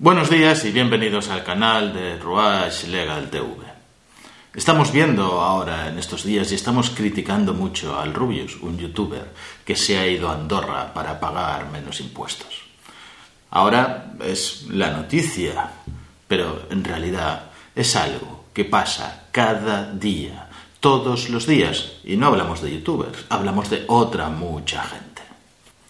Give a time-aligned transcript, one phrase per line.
[0.00, 3.48] Buenos días y bienvenidos al canal de Ruach Legal TV.
[4.54, 9.34] Estamos viendo ahora en estos días y estamos criticando mucho al Rubius, un youtuber
[9.64, 12.62] que se ha ido a Andorra para pagar menos impuestos.
[13.50, 15.68] Ahora es la noticia,
[16.28, 21.94] pero en realidad es algo que pasa cada día, todos los días.
[22.04, 25.22] Y no hablamos de youtubers, hablamos de otra mucha gente.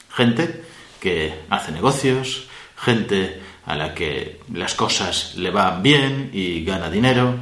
[0.08, 0.64] Gente
[0.98, 7.34] que hace negocios, gente a la que las cosas le van bien y gana dinero,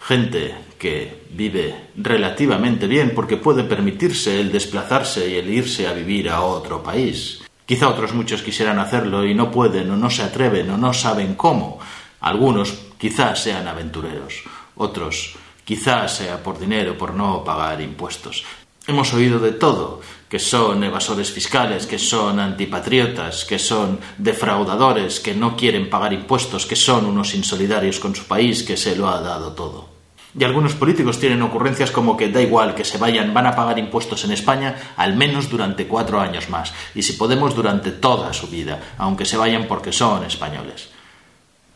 [0.00, 6.30] gente que vive relativamente bien porque puede permitirse el desplazarse y el irse a vivir
[6.30, 7.44] a otro país.
[7.66, 11.34] Quizá otros muchos quisieran hacerlo y no pueden o no se atreven o no saben
[11.34, 11.78] cómo.
[12.20, 14.42] Algunos quizás sean aventureros,
[14.76, 18.42] otros quizás sea por dinero, por no pagar impuestos.
[18.86, 20.00] Hemos oído de todo,
[20.34, 26.66] que son evasores fiscales, que son antipatriotas, que son defraudadores, que no quieren pagar impuestos,
[26.66, 29.90] que son unos insolidarios con su país, que se lo ha dado todo.
[30.36, 33.78] Y algunos políticos tienen ocurrencias como que da igual que se vayan, van a pagar
[33.78, 38.48] impuestos en España al menos durante cuatro años más, y si podemos durante toda su
[38.48, 40.90] vida, aunque se vayan porque son españoles.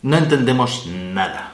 [0.02, 1.52] No entendemos nada.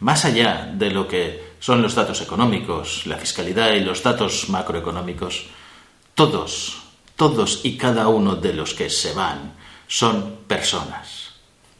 [0.00, 5.61] Más allá de lo que son los datos económicos, la fiscalidad y los datos macroeconómicos.
[6.22, 6.78] Todos,
[7.16, 9.54] todos y cada uno de los que se van
[9.88, 11.32] son personas.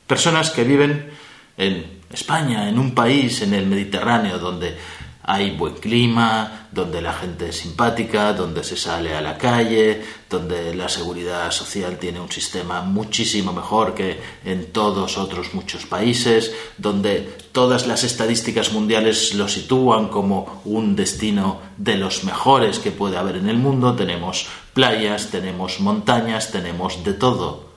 [0.04, 1.12] Personas que viven
[1.56, 4.76] en España, en un país en el Mediterráneo donde
[5.22, 10.74] hay buen clima, donde la gente es simpática, donde se sale a la calle, donde
[10.74, 17.20] la seguridad social tiene un sistema muchísimo mejor que en todos otros muchos países, donde
[17.52, 23.36] todas las estadísticas mundiales lo sitúan como un destino de los mejores que puede haber
[23.36, 23.94] en el mundo.
[23.94, 27.70] Tenemos playas, tenemos montañas, tenemos de todo.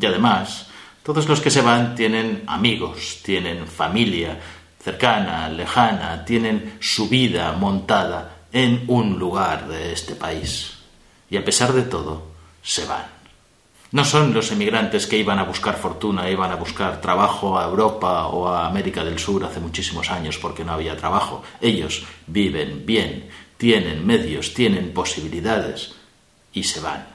[0.00, 0.68] Y además,
[1.02, 4.38] todos los que se van tienen amigos, tienen familia,
[4.88, 10.78] cercana, lejana, tienen su vida montada en un lugar de este país.
[11.28, 12.28] Y a pesar de todo,
[12.62, 13.04] se van.
[13.92, 18.28] No son los emigrantes que iban a buscar fortuna, iban a buscar trabajo a Europa
[18.28, 21.42] o a América del Sur hace muchísimos años porque no había trabajo.
[21.60, 23.28] Ellos viven bien,
[23.58, 25.96] tienen medios, tienen posibilidades
[26.54, 27.06] y se van.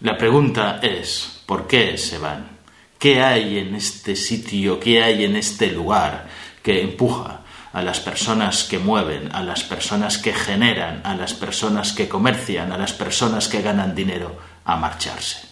[0.00, 2.56] La pregunta es, ¿por qué se van?
[2.98, 6.28] ¿Qué hay en este sitio, qué hay en este lugar
[6.66, 11.92] que empuja a las personas que mueven, a las personas que generan, a las personas
[11.92, 15.46] que comercian, a las personas que ganan dinero a marcharse?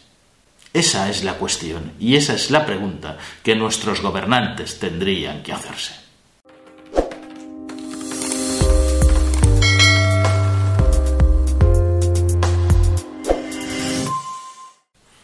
[0.73, 5.95] Esa es la cuestión y esa es la pregunta que nuestros gobernantes tendrían que hacerse.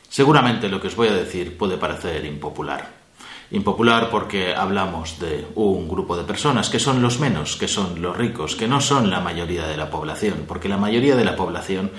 [0.08, 2.99] Seguramente lo que os voy a decir puede parecer impopular.
[3.52, 8.16] Impopular porque hablamos de un grupo de personas que son los menos, que son los
[8.16, 11.90] ricos, que no son la mayoría de la población, porque la mayoría de la población,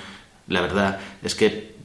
[0.47, 1.75] la verdad es que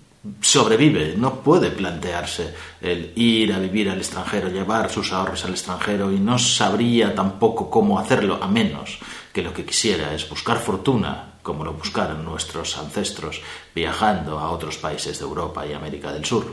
[0.41, 6.13] sobrevive, no puede plantearse el ir a vivir al extranjero, llevar sus ahorros al extranjero
[6.13, 8.99] y no sabría tampoco cómo hacerlo, a menos
[9.33, 13.41] que lo que quisiera es buscar fortuna como lo buscaron nuestros ancestros
[13.73, 16.45] viajando a otros países de Europa y América del Sur.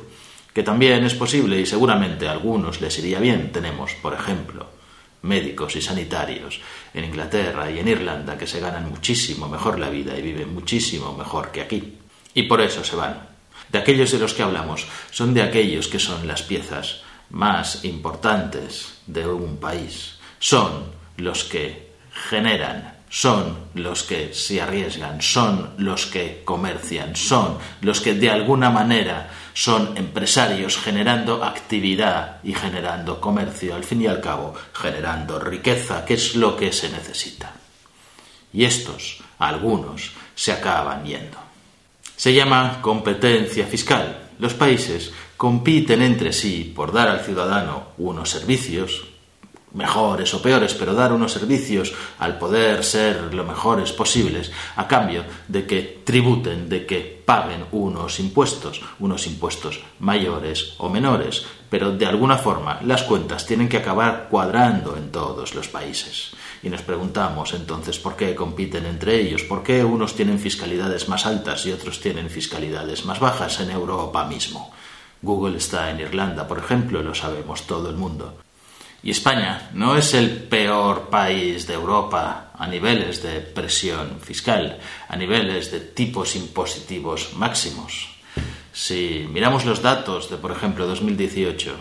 [0.53, 3.51] Que también es posible y seguramente a algunos les iría bien.
[3.51, 4.67] Tenemos, por ejemplo,
[5.23, 6.59] médicos y sanitarios
[6.93, 11.15] en Inglaterra y en Irlanda que se ganan muchísimo mejor la vida y viven muchísimo
[11.17, 11.97] mejor que aquí.
[12.33, 13.29] Y por eso se van.
[13.69, 18.99] De aquellos de los que hablamos son de aquellos que son las piezas más importantes
[19.07, 20.19] de un país.
[20.39, 20.85] Son
[21.17, 21.93] los que
[22.29, 28.71] generan son los que se arriesgan, son los que comercian, son los que de alguna
[28.71, 36.03] manera son empresarios generando actividad y generando comercio, al fin y al cabo generando riqueza,
[36.05, 37.53] que es lo que se necesita.
[38.51, 41.37] Y estos, algunos, se acaban yendo.
[42.15, 44.31] Se llama competencia fiscal.
[44.39, 49.03] Los países compiten entre sí por dar al ciudadano unos servicios,
[49.73, 55.23] mejores o peores, pero dar unos servicios al poder ser lo mejores posibles, a cambio
[55.47, 62.05] de que tributen, de que paguen unos impuestos, unos impuestos mayores o menores, pero de
[62.05, 66.31] alguna forma las cuentas tienen que acabar cuadrando en todos los países.
[66.61, 71.25] Y nos preguntamos entonces por qué compiten entre ellos, por qué unos tienen fiscalidades más
[71.25, 74.71] altas y otros tienen fiscalidades más bajas en Europa mismo.
[75.21, 78.42] Google está en Irlanda, por ejemplo, lo sabemos todo el mundo.
[79.03, 84.79] Y España no es el peor país de Europa a niveles de presión fiscal,
[85.09, 88.15] a niveles de tipos impositivos máximos.
[88.71, 91.75] Si miramos los datos de, por ejemplo, 2018,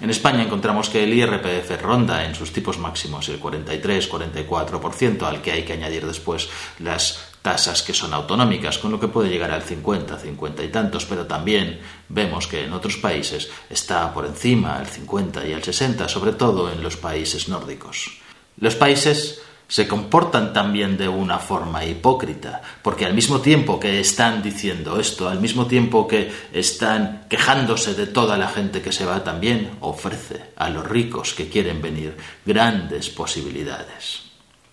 [0.00, 5.52] en España encontramos que el IRPF ronda en sus tipos máximos el 43-44%, al que
[5.52, 6.48] hay que añadir después
[6.78, 11.06] las tasas que son autonómicas, con lo que puede llegar al 50, 50 y tantos,
[11.06, 11.78] pero también
[12.08, 16.72] vemos que en otros países está por encima el 50 y el 60, sobre todo
[16.72, 18.18] en los países nórdicos.
[18.56, 24.42] Los países se comportan también de una forma hipócrita, porque al mismo tiempo que están
[24.42, 29.22] diciendo esto, al mismo tiempo que están quejándose de toda la gente que se va
[29.22, 34.25] también, ofrece a los ricos que quieren venir grandes posibilidades.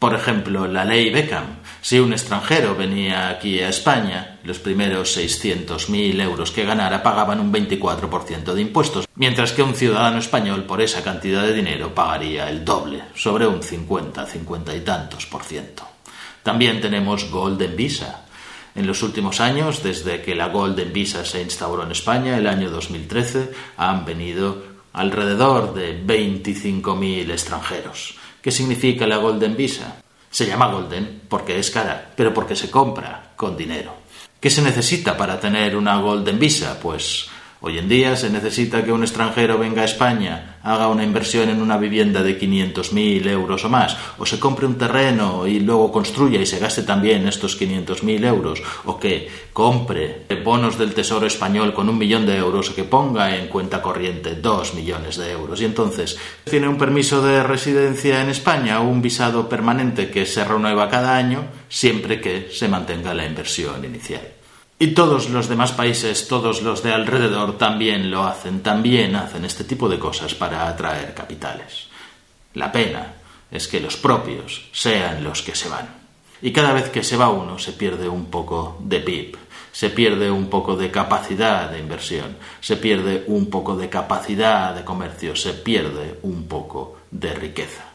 [0.03, 1.59] Por ejemplo, la ley Beckham.
[1.81, 7.53] Si un extranjero venía aquí a España, los primeros 600.000 euros que ganara pagaban un
[7.53, 12.65] 24% de impuestos, mientras que un ciudadano español por esa cantidad de dinero pagaría el
[12.65, 15.87] doble, sobre un 50, 50 y tantos por ciento.
[16.43, 18.25] También tenemos Golden Visa.
[18.75, 22.69] En los últimos años, desde que la Golden Visa se instauró en España, el año
[22.69, 28.15] 2013, han venido alrededor de 25.000 extranjeros.
[28.43, 30.03] ¿Qué significa la Golden Visa?
[30.29, 33.95] Se llama Golden porque es cara, pero porque se compra con dinero.
[34.37, 36.77] ¿Qué se necesita para tener una Golden Visa?
[36.77, 37.29] Pues
[37.65, 41.61] Hoy en día se necesita que un extranjero venga a España, haga una inversión en
[41.61, 46.41] una vivienda de 500.000 euros o más, o se compre un terreno y luego construya
[46.41, 51.87] y se gaste también estos 500.000 euros, o que compre bonos del Tesoro español con
[51.87, 55.61] un millón de euros, o que ponga en cuenta corriente dos millones de euros.
[55.61, 60.43] Y entonces tiene un permiso de residencia en España o un visado permanente que se
[60.43, 64.42] renueva cada año, siempre que se mantenga la inversión inicial.
[64.79, 69.63] Y todos los demás países, todos los de alrededor también lo hacen, también hacen este
[69.63, 71.87] tipo de cosas para atraer capitales.
[72.55, 73.13] La pena
[73.49, 75.87] es que los propios sean los que se van.
[76.41, 79.37] Y cada vez que se va uno se pierde un poco de PIB,
[79.71, 84.83] se pierde un poco de capacidad de inversión, se pierde un poco de capacidad de
[84.83, 87.92] comercio, se pierde un poco de riqueza.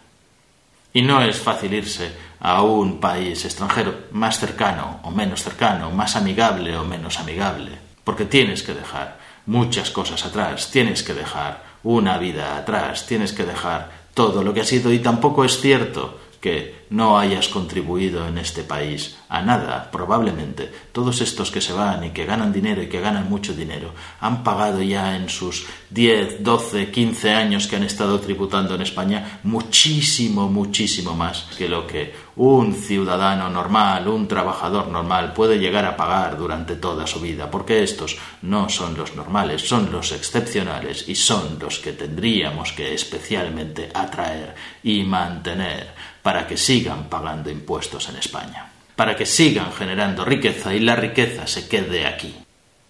[0.92, 6.16] Y no es fácil irse a un país extranjero más cercano o menos cercano, más
[6.16, 7.72] amigable o menos amigable,
[8.04, 13.44] porque tienes que dejar muchas cosas atrás, tienes que dejar una vida atrás, tienes que
[13.44, 18.38] dejar todo lo que ha sido y tampoco es cierto que no hayas contribuido en
[18.38, 19.90] este país a nada.
[19.90, 23.92] Probablemente todos estos que se van y que ganan dinero y que ganan mucho dinero
[24.20, 29.40] han pagado ya en sus 10, 12, 15 años que han estado tributando en España
[29.44, 35.96] muchísimo, muchísimo más que lo que un ciudadano normal, un trabajador normal puede llegar a
[35.96, 41.16] pagar durante toda su vida, porque estos no son los normales, son los excepcionales y
[41.16, 44.54] son los que tendríamos que especialmente atraer
[44.84, 45.88] y mantener
[46.22, 51.44] para que sigan pagando impuestos en España, para que sigan generando riqueza y la riqueza
[51.48, 52.32] se quede aquí.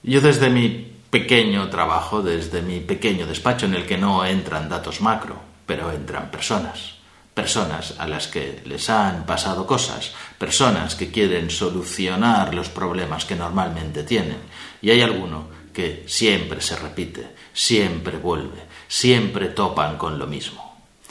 [0.03, 5.01] Yo desde mi pequeño trabajo, desde mi pequeño despacho en el que no entran datos
[5.01, 6.97] macro, pero entran personas,
[7.33, 13.37] personas a las que les han pasado cosas, personas que quieren solucionar los problemas que
[13.37, 14.43] normalmente tienen,
[14.83, 20.69] y hay alguno que siempre se repite, siempre vuelve, siempre topan con lo mismo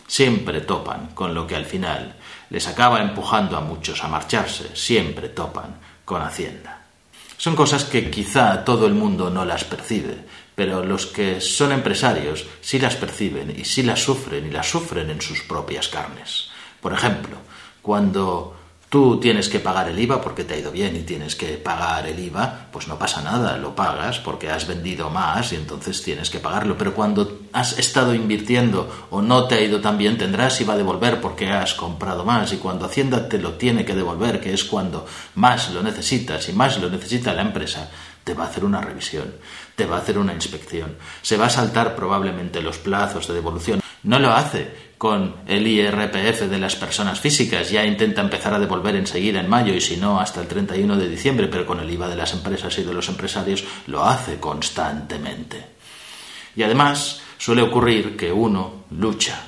[0.07, 2.15] siempre topan con lo que al final
[2.49, 6.81] les acaba empujando a muchos a marcharse, siempre topan con Hacienda.
[7.37, 10.17] Son cosas que quizá todo el mundo no las percibe,
[10.55, 15.09] pero los que son empresarios sí las perciben y sí las sufren y las sufren
[15.09, 16.49] en sus propias carnes.
[16.81, 17.37] Por ejemplo,
[17.81, 18.57] cuando
[18.89, 22.07] Tú tienes que pagar el IVA porque te ha ido bien y tienes que pagar
[22.07, 26.29] el IVA, pues no pasa nada, lo pagas porque has vendido más y entonces tienes
[26.29, 26.77] que pagarlo.
[26.77, 30.77] Pero cuando has estado invirtiendo o no te ha ido tan bien, tendrás IVA a
[30.77, 32.53] devolver porque has comprado más.
[32.53, 36.53] Y cuando Hacienda te lo tiene que devolver, que es cuando más lo necesitas y
[36.53, 37.89] más lo necesita la empresa,
[38.23, 39.33] te va a hacer una revisión,
[39.77, 43.79] te va a hacer una inspección, se va a saltar probablemente los plazos de devolución.
[44.01, 47.69] No lo hace con el IRPF de las personas físicas.
[47.69, 51.07] Ya intenta empezar a devolver enseguida en mayo y si no hasta el 31 de
[51.07, 55.63] diciembre, pero con el IVA de las empresas y de los empresarios lo hace constantemente.
[56.55, 59.43] Y además suele ocurrir que uno lucha,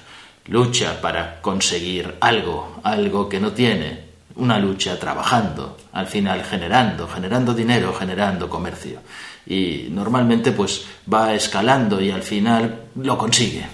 [0.45, 4.08] lucha para conseguir algo, algo que no tiene,
[4.39, 8.99] una lucha trabajando, al final generando, generando dinero, generando comercio.
[9.45, 13.65] Y normalmente pues va escalando y al final lo consigue.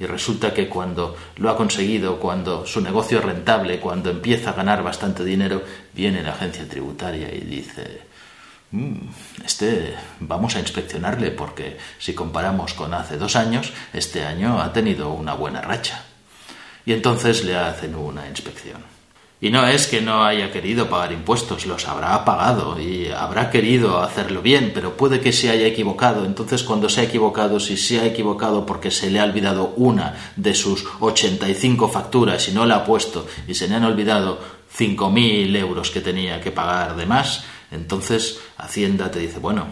[0.00, 4.54] Y resulta que cuando lo ha conseguido, cuando su negocio es rentable, cuando empieza a
[4.54, 8.02] ganar bastante dinero, viene la agencia tributaria y dice,
[8.70, 8.94] mm,
[9.44, 15.10] este vamos a inspeccionarle porque si comparamos con hace dos años, este año ha tenido
[15.10, 16.04] una buena racha.
[16.86, 18.97] Y entonces le hacen una inspección.
[19.40, 24.00] Y no es que no haya querido pagar impuestos, los habrá pagado y habrá querido
[24.00, 26.24] hacerlo bien, pero puede que se haya equivocado.
[26.24, 30.32] Entonces, cuando se ha equivocado, si se ha equivocado porque se le ha olvidado una
[30.34, 34.40] de sus 85 facturas y no la ha puesto y se le han olvidado
[34.76, 39.66] 5.000 euros que tenía que pagar de más, entonces Hacienda te dice, bueno,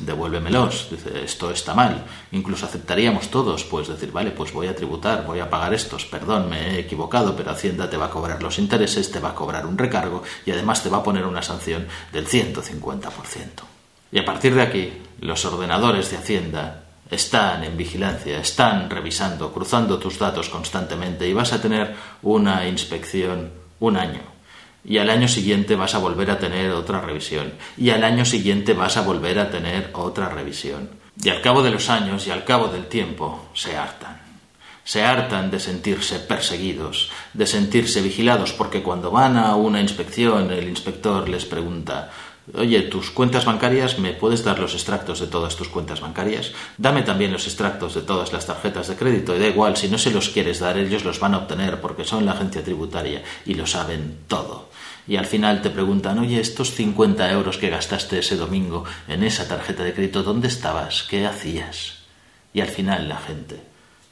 [0.00, 0.88] devuélvemelos.
[0.90, 2.04] Dice, esto está mal.
[2.32, 6.48] Incluso aceptaríamos todos, pues decir, vale, pues voy a tributar, voy a pagar estos, perdón,
[6.48, 9.66] me he equivocado, pero Hacienda te va a cobrar los intereses, te va a cobrar
[9.66, 13.10] un recargo y además te va a poner una sanción del 150%.
[14.12, 19.98] Y a partir de aquí, los ordenadores de Hacienda están en vigilancia, están revisando, cruzando
[19.98, 24.39] tus datos constantemente y vas a tener una inspección un año
[24.84, 28.72] y al año siguiente vas a volver a tener otra revisión, y al año siguiente
[28.72, 30.90] vas a volver a tener otra revisión.
[31.22, 34.20] Y al cabo de los años y al cabo del tiempo se hartan.
[34.84, 40.68] Se hartan de sentirse perseguidos, de sentirse vigilados, porque cuando van a una inspección el
[40.68, 42.10] inspector les pregunta
[42.54, 46.52] Oye, tus cuentas bancarias, ¿me puedes dar los extractos de todas tus cuentas bancarias?
[46.78, 49.36] Dame también los extractos de todas las tarjetas de crédito.
[49.36, 52.04] Y da igual, si no se los quieres dar, ellos los van a obtener porque
[52.04, 54.70] son la agencia tributaria y lo saben todo.
[55.06, 59.46] Y al final te preguntan, oye, estos 50 euros que gastaste ese domingo en esa
[59.46, 61.04] tarjeta de crédito, ¿dónde estabas?
[61.04, 61.98] ¿Qué hacías?
[62.52, 63.60] Y al final la gente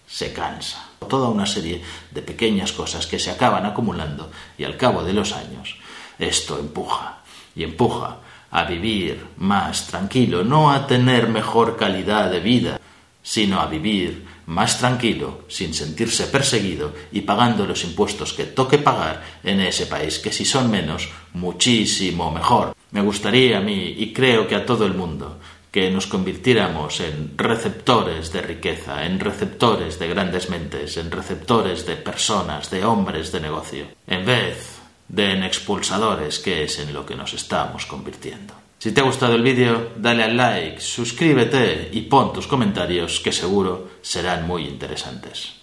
[0.06, 0.87] se cansa.
[1.08, 5.32] Toda una serie de pequeñas cosas que se acaban acumulando y al cabo de los
[5.32, 5.76] años
[6.18, 7.18] esto empuja
[7.59, 8.19] y empuja
[8.50, 12.81] a vivir más tranquilo, no a tener mejor calidad de vida,
[13.23, 19.23] sino a vivir más tranquilo, sin sentirse perseguido y pagando los impuestos que toque pagar
[19.45, 22.75] en ese país, que si son menos, muchísimo mejor.
[22.93, 25.38] Me gustaría a mí, y creo que a todo el mundo,
[25.71, 31.97] que nos convirtiéramos en receptores de riqueza, en receptores de grandes mentes, en receptores de
[31.97, 34.77] personas, de hombres de negocio, en vez
[35.09, 38.55] de en expulsadores, que es en lo que nos estamos convirtiendo.
[38.79, 43.33] Si te ha gustado el vídeo, dale al like, suscríbete y pon tus comentarios que
[43.33, 45.58] seguro serán muy interesantes.